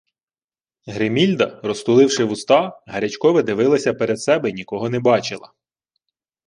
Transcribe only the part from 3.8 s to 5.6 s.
поперед себе й нікого не бачила.